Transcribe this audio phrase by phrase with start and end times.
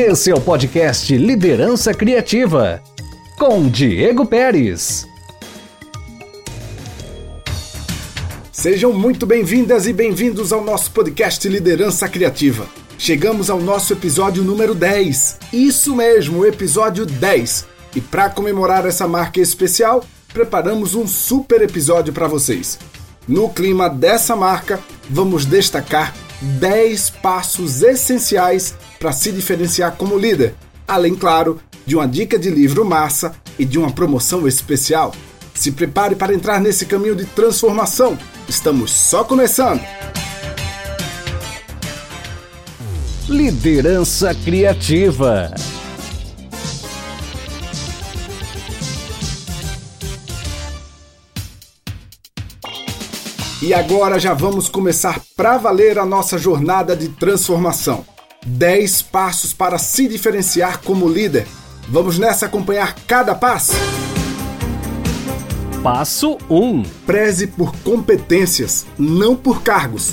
[0.00, 2.80] Esse é o podcast Liderança Criativa,
[3.36, 5.08] com Diego Pérez.
[8.52, 12.68] Sejam muito bem-vindas e bem-vindos ao nosso podcast Liderança Criativa.
[12.96, 15.40] Chegamos ao nosso episódio número 10.
[15.52, 17.66] Isso mesmo, episódio 10.
[17.96, 22.78] E para comemorar essa marca especial, preparamos um super episódio para vocês.
[23.26, 24.78] No clima dessa marca,
[25.10, 30.54] vamos destacar 10 passos essenciais para se diferenciar como líder,
[30.86, 35.14] além, claro, de uma dica de livro massa e de uma promoção especial.
[35.54, 38.18] Se prepare para entrar nesse caminho de transformação.
[38.48, 39.80] Estamos só começando!
[43.28, 45.54] Liderança Criativa.
[53.60, 58.06] E agora já vamos começar para valer a nossa jornada de transformação.
[58.46, 61.46] 10 passos para se diferenciar como líder.
[61.88, 63.72] Vamos nessa acompanhar cada passo?
[65.82, 70.12] Passo 1: Preze por competências, não por cargos.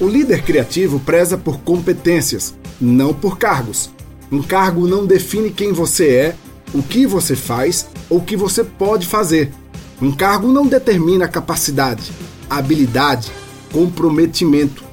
[0.00, 3.90] O líder criativo preza por competências, não por cargos.
[4.30, 6.36] Um cargo não define quem você é,
[6.72, 9.52] o que você faz ou o que você pode fazer.
[10.00, 12.12] Um cargo não determina capacidade,
[12.50, 13.30] habilidade,
[13.72, 14.83] comprometimento.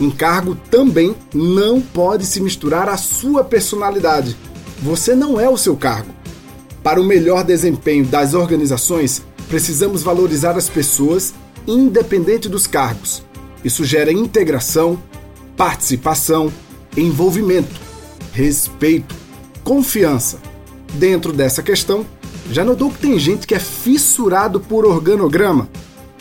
[0.00, 4.36] Um cargo também não pode se misturar à sua personalidade.
[4.80, 6.12] Você não é o seu cargo.
[6.82, 11.32] Para o melhor desempenho das organizações, precisamos valorizar as pessoas,
[11.66, 13.22] independente dos cargos.
[13.64, 14.98] Isso gera integração,
[15.56, 16.52] participação,
[16.96, 17.80] envolvimento,
[18.32, 19.14] respeito,
[19.62, 20.38] confiança.
[20.94, 22.04] Dentro dessa questão,
[22.50, 25.68] já notou que tem gente que é fissurado por organograma?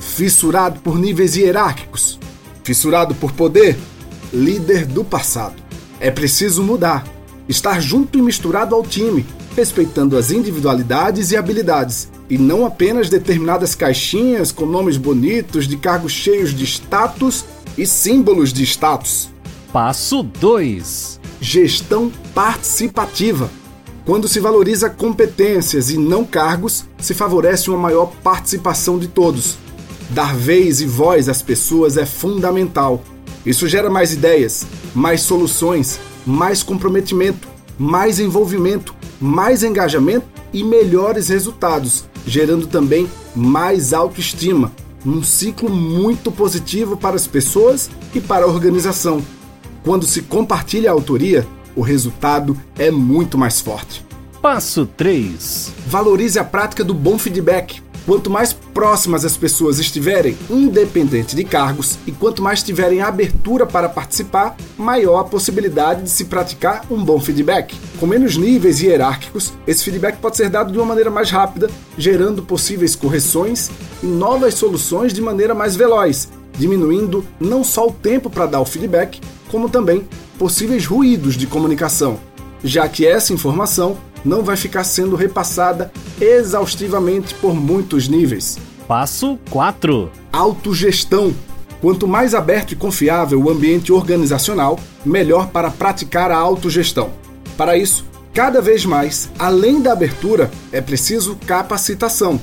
[0.02, 2.20] fissurado por níveis hierárquicos,
[2.64, 3.78] fissurado por poder,
[4.34, 5.56] líder do passado.
[6.00, 7.06] É preciso mudar,
[7.48, 13.76] estar junto e misturado ao time, respeitando as individualidades e habilidades, e não apenas determinadas
[13.76, 17.44] caixinhas com nomes bonitos de cargos cheios de status
[17.78, 19.30] e símbolos de status.
[19.74, 23.50] Passo 2: Gestão participativa.
[24.06, 29.58] Quando se valoriza competências e não cargos, se favorece uma maior participação de todos,
[30.14, 33.02] Dar vez e voz às pessoas é fundamental.
[33.46, 37.48] Isso gera mais ideias, mais soluções, mais comprometimento,
[37.80, 44.74] mais envolvimento, mais engajamento e melhores resultados, gerando também mais autoestima.
[45.06, 49.24] Um ciclo muito positivo para as pessoas e para a organização.
[49.82, 54.06] Quando se compartilha a autoria, o resultado é muito mais forte.
[54.42, 57.82] Passo 3: Valorize a prática do bom feedback.
[58.06, 63.88] Quanto mais próximas as pessoas estiverem, independente de cargos, e quanto mais tiverem abertura para
[63.88, 67.76] participar, maior a possibilidade de se praticar um bom feedback.
[68.00, 72.42] Com menos níveis hierárquicos, esse feedback pode ser dado de uma maneira mais rápida, gerando
[72.42, 73.70] possíveis correções
[74.02, 78.66] e novas soluções de maneira mais veloz, diminuindo não só o tempo para dar o
[78.66, 80.08] feedback, como também
[80.40, 82.20] possíveis ruídos de comunicação,
[82.64, 88.58] já que essa informação não vai ficar sendo repassada exaustivamente por muitos níveis.
[88.88, 91.34] Passo 4: Autogestão.
[91.82, 97.10] Quanto mais aberto e confiável o ambiente organizacional, melhor para praticar a autogestão.
[97.58, 102.40] Para isso, cada vez mais, além da abertura, é preciso capacitação.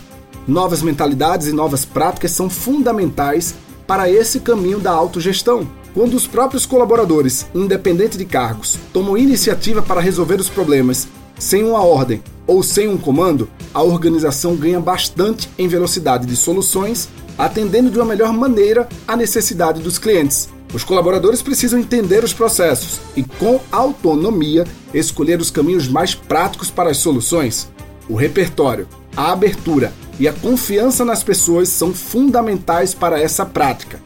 [0.47, 3.55] Novas mentalidades e novas práticas são fundamentais
[3.87, 5.69] para esse caminho da autogestão.
[5.95, 11.07] Quando os próprios colaboradores, independente de cargos, tomam iniciativa para resolver os problemas
[11.39, 17.09] sem uma ordem ou sem um comando, a organização ganha bastante em velocidade de soluções,
[17.37, 20.49] atendendo de uma melhor maneira à necessidade dos clientes.
[20.73, 26.91] Os colaboradores precisam entender os processos e, com autonomia, escolher os caminhos mais práticos para
[26.91, 27.71] as soluções.
[28.09, 34.01] O repertório, a abertura e a confiança nas pessoas são fundamentais para essa prática.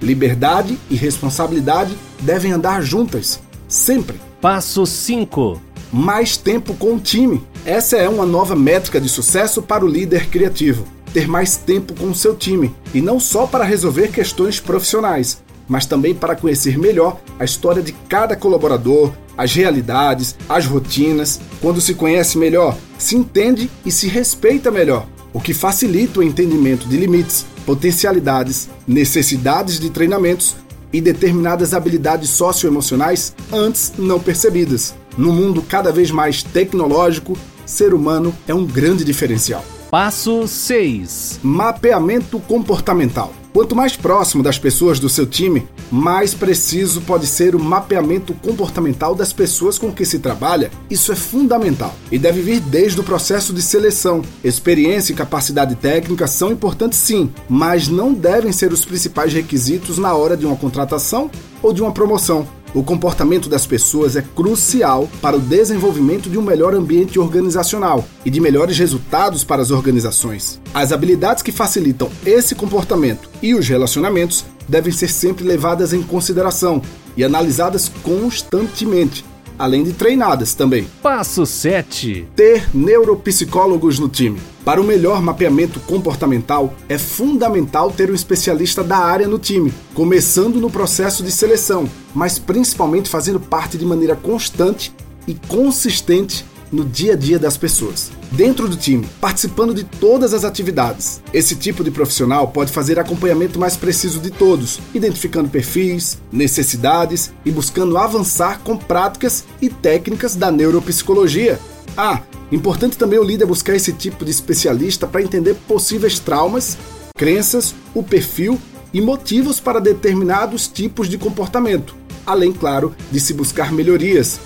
[0.00, 4.20] Liberdade e responsabilidade devem andar juntas, sempre.
[4.40, 5.60] Passo 5:
[5.92, 7.42] mais tempo com o time.
[7.64, 10.86] Essa é uma nova métrica de sucesso para o líder criativo.
[11.12, 15.86] Ter mais tempo com o seu time, e não só para resolver questões profissionais, mas
[15.86, 21.40] também para conhecer melhor a história de cada colaborador, as realidades, as rotinas.
[21.60, 26.88] Quando se conhece melhor, se entende e se respeita melhor, o que facilita o entendimento
[26.88, 30.56] de limites, potencialidades, necessidades de treinamentos
[30.92, 34.94] e determinadas habilidades socioemocionais antes não percebidas.
[35.18, 37.36] No mundo cada vez mais tecnológico,
[37.66, 39.64] ser humano é um grande diferencial.
[39.90, 41.40] Passo 6.
[41.42, 43.34] Mapeamento comportamental.
[43.52, 49.12] Quanto mais próximo das pessoas do seu time, mais preciso pode ser o mapeamento comportamental
[49.12, 50.70] das pessoas com que se trabalha.
[50.88, 54.22] Isso é fundamental e deve vir desde o processo de seleção.
[54.44, 60.14] Experiência e capacidade técnica são importantes sim, mas não devem ser os principais requisitos na
[60.14, 61.28] hora de uma contratação
[61.60, 62.46] ou de uma promoção.
[62.74, 68.30] O comportamento das pessoas é crucial para o desenvolvimento de um melhor ambiente organizacional e
[68.30, 70.60] de melhores resultados para as organizações.
[70.74, 76.82] As habilidades que facilitam esse comportamento e os relacionamentos devem ser sempre levadas em consideração
[77.16, 79.24] e analisadas constantemente
[79.58, 80.86] além de treinadas também.
[81.02, 82.28] Passo 7.
[82.36, 84.40] Ter neuropsicólogos no time.
[84.64, 90.60] Para o melhor mapeamento comportamental, é fundamental ter um especialista da área no time, começando
[90.60, 94.92] no processo de seleção, mas principalmente fazendo parte de maneira constante
[95.26, 100.44] e consistente no dia a dia das pessoas, dentro do time, participando de todas as
[100.44, 101.22] atividades.
[101.32, 107.50] Esse tipo de profissional pode fazer acompanhamento mais preciso de todos, identificando perfis, necessidades e
[107.50, 111.58] buscando avançar com práticas e técnicas da neuropsicologia.
[111.96, 112.22] Ah,
[112.52, 116.76] importante também o líder buscar esse tipo de especialista para entender possíveis traumas,
[117.16, 118.58] crenças, o perfil
[118.92, 121.94] e motivos para determinados tipos de comportamento,
[122.24, 124.40] além, claro, de se buscar melhorias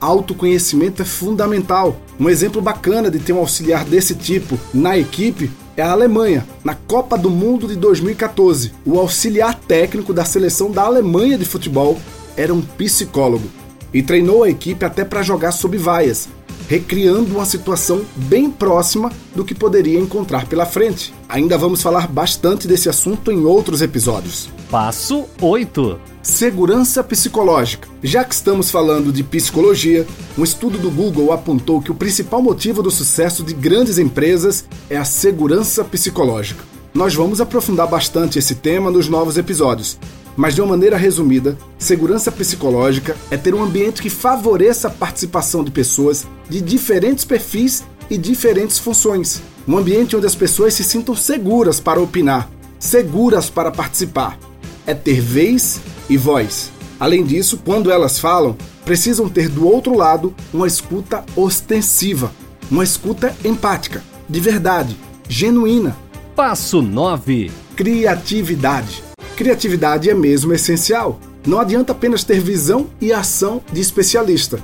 [0.00, 2.00] autoconhecimento é fundamental.
[2.18, 6.46] Um exemplo bacana de ter um auxiliar desse tipo na equipe é a Alemanha.
[6.64, 11.98] Na Copa do Mundo de 2014, o auxiliar técnico da seleção da Alemanha de futebol
[12.36, 13.48] era um psicólogo
[13.92, 16.28] e treinou a equipe até para jogar sob vaias,
[16.68, 21.12] recriando uma situação bem próxima do que poderia encontrar pela frente.
[21.28, 24.48] Ainda vamos falar bastante desse assunto em outros episódios.
[24.70, 26.09] Passo 8.
[26.22, 27.88] Segurança psicológica.
[28.02, 30.06] Já que estamos falando de psicologia,
[30.36, 34.98] um estudo do Google apontou que o principal motivo do sucesso de grandes empresas é
[34.98, 36.62] a segurança psicológica.
[36.92, 39.98] Nós vamos aprofundar bastante esse tema nos novos episódios,
[40.36, 45.64] mas de uma maneira resumida, segurança psicológica é ter um ambiente que favoreça a participação
[45.64, 49.40] de pessoas de diferentes perfis e diferentes funções.
[49.66, 54.38] Um ambiente onde as pessoas se sintam seguras para opinar, seguras para participar.
[54.86, 56.70] É ter vez e voz.
[56.98, 58.54] Além disso, quando elas falam,
[58.84, 62.30] precisam ter do outro lado uma escuta ostensiva,
[62.70, 64.96] uma escuta empática, de verdade,
[65.28, 65.96] genuína.
[66.36, 67.50] Passo 9.
[67.74, 69.02] Criatividade.
[69.36, 71.18] Criatividade é mesmo essencial.
[71.46, 74.58] Não adianta apenas ter visão e ação de especialista.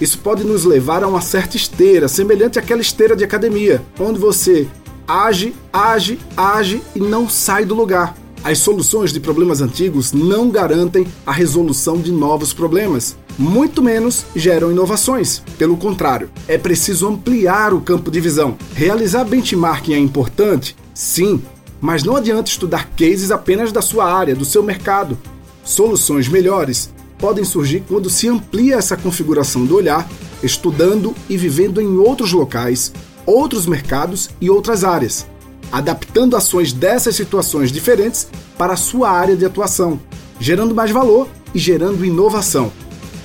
[0.00, 4.68] Isso pode nos levar a uma certa esteira, semelhante àquela esteira de academia, onde você
[5.06, 8.14] age, age, age e não sai do lugar.
[8.42, 14.72] As soluções de problemas antigos não garantem a resolução de novos problemas, muito menos geram
[14.72, 15.42] inovações.
[15.58, 18.56] Pelo contrário, é preciso ampliar o campo de visão.
[18.74, 20.74] Realizar benchmarking é importante?
[20.94, 21.42] Sim,
[21.82, 25.18] mas não adianta estudar cases apenas da sua área, do seu mercado.
[25.62, 30.08] Soluções melhores podem surgir quando se amplia essa configuração do olhar,
[30.42, 32.90] estudando e vivendo em outros locais,
[33.26, 35.26] outros mercados e outras áreas
[35.72, 38.28] adaptando ações dessas situações diferentes
[38.58, 40.00] para a sua área de atuação,
[40.38, 42.72] gerando mais valor e gerando inovação.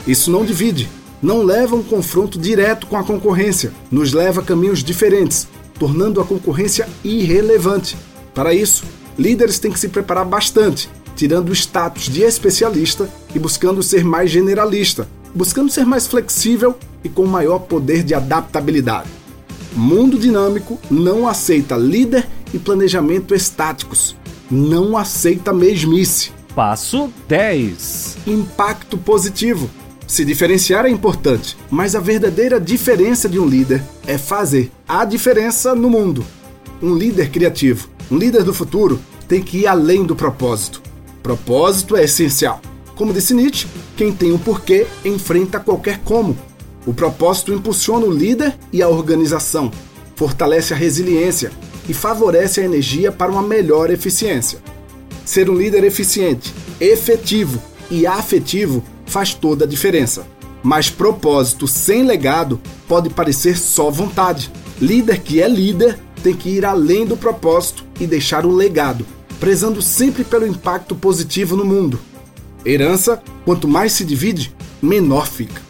[0.08, 0.88] Isso não divide,
[1.22, 5.48] não leva um confronto direto com a concorrência, nos leva a caminhos diferentes,
[5.80, 7.98] tornando a concorrência irrelevante.
[8.34, 8.84] Para isso,
[9.18, 14.30] líderes têm que se preparar bastante, tirando o status de especialista e buscando ser mais
[14.30, 19.10] generalista, buscando ser mais flexível e com maior poder de adaptabilidade.
[19.76, 24.16] Mundo dinâmico não aceita líder e planejamento estáticos.
[24.50, 26.32] Não aceita mesmice.
[26.56, 28.20] Passo 10.
[28.26, 29.70] Impacto positivo.
[30.08, 35.76] Se diferenciar é importante, mas a verdadeira diferença de um líder é fazer a diferença
[35.76, 36.24] no mundo.
[36.82, 40.82] Um líder criativo, um líder do futuro, tem que ir além do propósito.
[41.22, 42.62] Propósito é essencial.
[42.96, 46.38] Como disse Nietzsche, quem tem um porquê enfrenta qualquer como.
[46.86, 49.72] O propósito impulsiona o líder e a organização,
[50.16, 51.52] fortalece a resiliência
[51.88, 54.60] e favorece a energia para uma melhor eficiência.
[55.24, 60.26] Ser um líder eficiente, efetivo e afetivo faz toda a diferença.
[60.64, 64.52] Mas propósito sem legado pode parecer só vontade.
[64.82, 69.06] Líder que é líder tem que ir além do propósito e deixar um legado,
[69.40, 72.00] prezando sempre pelo impacto positivo no mundo.
[72.66, 75.66] Herança, quanto mais se divide, menor fica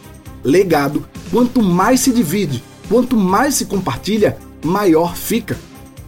[0.46, 5.58] legado, quanto mais se divide, quanto mais se compartilha, maior fica.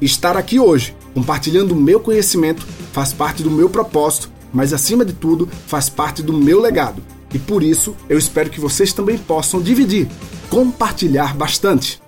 [0.01, 5.13] Estar aqui hoje, compartilhando o meu conhecimento, faz parte do meu propósito, mas acima de
[5.13, 7.03] tudo, faz parte do meu legado.
[7.35, 10.09] E por isso, eu espero que vocês também possam dividir,
[10.49, 12.01] compartilhar bastante.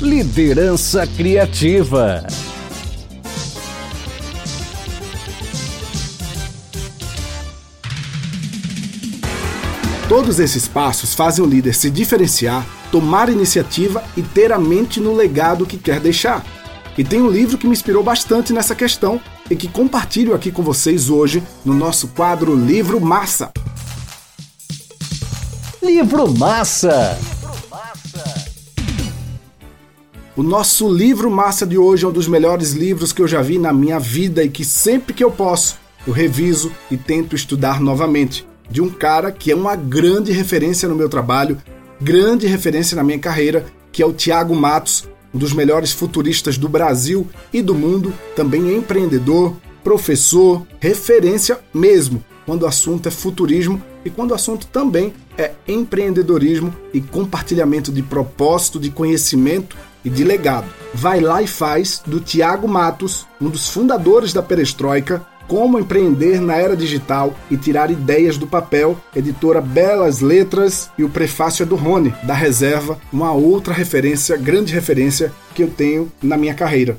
[0.00, 2.26] Liderança Criativa.
[10.08, 15.14] Todos esses passos fazem o líder se diferenciar, tomar iniciativa e ter a mente no
[15.14, 16.44] legado que quer deixar.
[17.00, 19.18] E tem um livro que me inspirou bastante nessa questão
[19.50, 23.50] e que compartilho aqui com vocês hoje no nosso quadro Livro Massa.
[25.82, 27.18] Livro Massa!
[30.36, 33.58] O nosso livro massa de hoje é um dos melhores livros que eu já vi
[33.58, 38.46] na minha vida e que sempre que eu posso eu reviso e tento estudar novamente
[38.70, 41.56] de um cara que é uma grande referência no meu trabalho,
[41.98, 46.68] grande referência na minha carreira, que é o Tiago Matos, um dos melhores futuristas do
[46.68, 54.10] Brasil e do mundo, também empreendedor, professor, referência mesmo quando o assunto é futurismo e
[54.10, 60.66] quando o assunto também é empreendedorismo e compartilhamento de propósito, de conhecimento e de legado.
[60.92, 66.54] Vai lá e faz do Tiago Matos, um dos fundadores da Perestroika, como Empreender na
[66.54, 71.74] Era Digital e Tirar Ideias do Papel, editora Belas Letras, e o prefácio é do
[71.74, 76.98] Rony, da Reserva, uma outra referência, grande referência que eu tenho na minha carreira.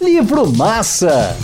[0.00, 1.36] Livro Massa!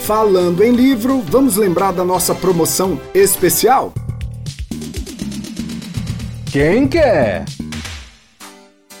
[0.00, 3.94] Falando em livro, vamos lembrar da nossa promoção especial?
[6.52, 7.46] Quem quer?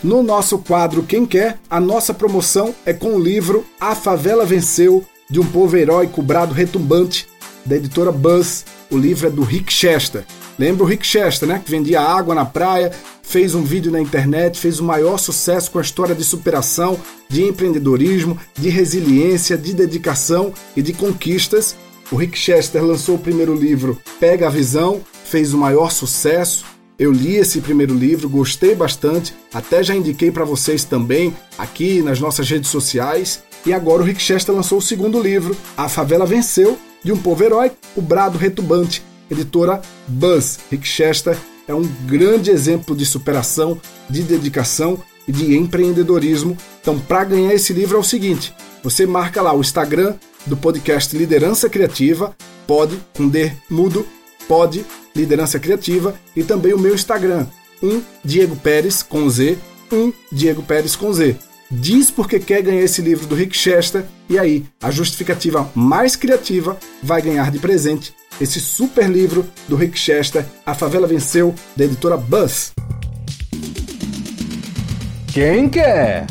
[0.02, 5.04] No nosso quadro Quem Quer, a nossa promoção é com o livro A Favela Venceu,
[5.30, 7.28] de um povo heróico brado retumbante,
[7.64, 8.64] da editora Buzz.
[8.90, 10.24] O livro é do Rick Chester.
[10.58, 11.62] Lembra o Rick Chester, né?
[11.64, 12.90] Que vendia água na praia,
[13.22, 17.44] fez um vídeo na internet, fez o maior sucesso com a história de superação, de
[17.44, 21.76] empreendedorismo, de resiliência, de dedicação e de conquistas.
[22.10, 26.64] O Rick Chester lançou o primeiro livro Pega a Visão, fez o maior sucesso,
[27.02, 32.20] eu li esse primeiro livro, gostei bastante, até já indiquei para vocês também aqui nas
[32.20, 33.42] nossas redes sociais.
[33.66, 37.42] E agora o Rick Chester lançou o segundo livro, A Favela Venceu, de um povo
[37.42, 40.60] herói, O Brado Retumbante, editora Buzz.
[40.70, 46.56] Rick Chester é um grande exemplo de superação, de dedicação e de empreendedorismo.
[46.80, 50.14] Então, para ganhar esse livro é o seguinte: você marca lá o Instagram
[50.46, 52.32] do podcast Liderança Criativa,
[52.64, 54.06] pode com D mudo,
[54.52, 54.84] pode
[55.16, 57.46] Liderança Criativa, e também o meu Instagram,
[57.82, 59.56] um Diego Pérez com Z,
[59.90, 61.36] um Diego Pérez com Z.
[61.70, 66.76] Diz porque quer ganhar esse livro do Rick Chester e aí a justificativa mais criativa
[67.02, 72.18] vai ganhar de presente esse super livro do Rick Chester, A Favela Venceu, da editora
[72.18, 72.72] Buzz.
[75.32, 76.26] Quem quer?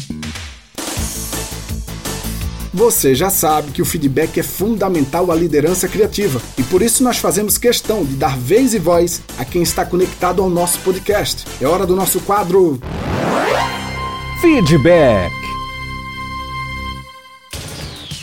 [2.73, 7.17] Você já sabe que o feedback é fundamental à liderança criativa e por isso nós
[7.17, 11.45] fazemos questão de dar vez e voz a quem está conectado ao nosso podcast.
[11.61, 12.79] É hora do nosso quadro
[14.39, 15.31] Feedback.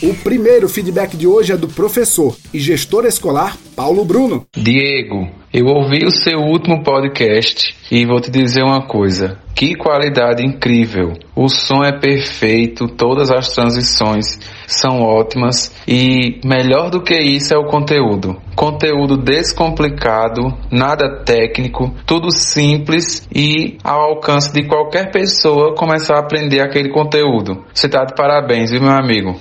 [0.01, 4.47] O primeiro feedback de hoje é do professor e gestor escolar Paulo Bruno.
[4.55, 9.37] Diego, eu ouvi o seu último podcast e vou te dizer uma coisa.
[9.59, 11.11] Que qualidade incrível!
[11.35, 17.57] O som é perfeito, todas as transições são ótimas e melhor do que isso é
[17.57, 18.37] o conteúdo.
[18.55, 26.61] Conteúdo descomplicado, nada técnico, tudo simples e ao alcance de qualquer pessoa começar a aprender
[26.61, 27.65] aquele conteúdo.
[27.73, 29.37] Você está de parabéns, viu, meu amigo?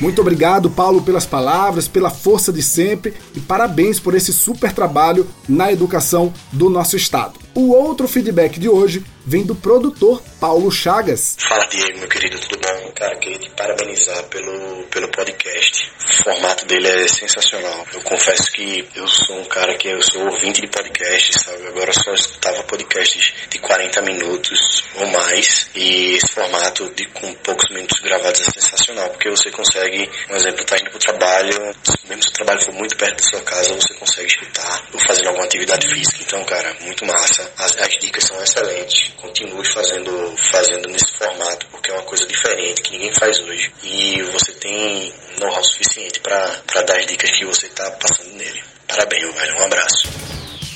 [0.00, 5.26] Muito obrigado, Paulo, pelas palavras, pela força de sempre e parabéns por esse super trabalho
[5.46, 7.34] na educação do nosso estado.
[7.54, 11.36] O outro feedback de hoje vem do produtor Paulo Chagas.
[11.38, 12.92] Fala Diego, meu querido, tudo bom?
[12.92, 15.90] Cara, queria te parabenizar pelo, pelo podcast.
[16.04, 17.86] O formato dele é sensacional.
[17.92, 21.66] Eu confesso que eu sou um cara que eu sou ouvinte de podcast, sabe?
[21.68, 25.70] Agora só escutava podcasts de 40 minutos ou mais.
[25.74, 30.64] E esse formato de com poucos minutos gravados é sensacional, porque você consegue, por exemplo,
[30.64, 31.74] tá indo pro trabalho,
[32.08, 35.28] mesmo se o trabalho for muito perto da sua casa, você consegue escutar ou fazendo
[35.28, 36.18] alguma atividade física.
[36.22, 37.50] Então, cara, muito massa.
[37.58, 39.12] As, as dicas são excelentes.
[39.20, 40.10] Continue fazendo,
[40.50, 43.70] fazendo nesse formato, porque é uma coisa diferente que ninguém faz hoje.
[43.82, 48.60] E você tem know-how suficiente para dar as dicas que você está passando nele.
[48.88, 49.58] Parabéns, velho.
[49.58, 50.08] Um abraço.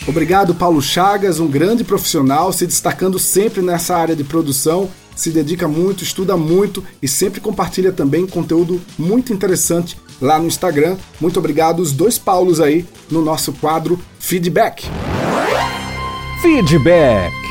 [0.06, 5.66] Obrigado, Paulo Chagas, um grande profissional, se destacando sempre nessa área de produção, se dedica
[5.66, 10.98] muito, estuda muito e sempre compartilha também conteúdo muito interessante lá no Instagram.
[11.20, 14.84] Muito obrigado, os dois Paulos aí no nosso quadro Feedback.
[16.42, 17.43] Feedback.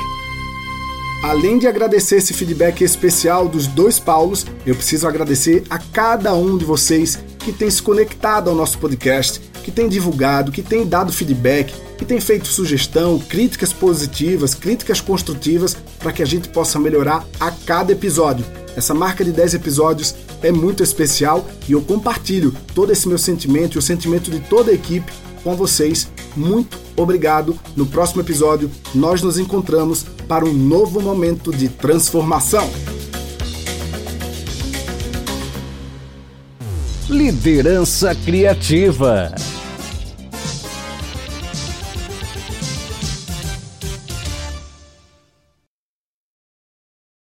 [1.24, 6.58] Além de agradecer esse feedback especial dos dois Paulos, eu preciso agradecer a cada um
[6.58, 11.14] de vocês que tem se conectado ao nosso podcast, que tem divulgado, que tem dado
[11.14, 17.26] feedback, que tem feito sugestão, críticas positivas, críticas construtivas para que a gente possa melhorar
[17.40, 18.46] a cada episódio.
[18.76, 23.76] Essa marca de 10 episódios é muito especial e eu compartilho todo esse meu sentimento
[23.76, 25.10] e o sentimento de toda a equipe
[25.42, 26.10] com vocês.
[26.36, 27.58] Muito obrigado.
[27.76, 32.70] No próximo episódio, nós nos encontramos para um novo momento de transformação.
[37.10, 39.36] Liderança Criativa.